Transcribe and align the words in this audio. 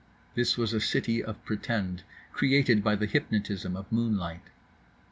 This 0.33 0.57
was 0.57 0.73
a 0.73 0.79
city 0.81 1.23
of 1.23 1.45
Pretend, 1.45 2.01
created 2.33 2.83
by 2.83 2.95
the 2.95 3.05
hypnotism 3.05 3.75
of 3.75 3.91
moonlight. 3.91 4.49